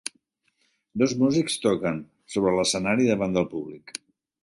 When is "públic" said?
3.57-3.99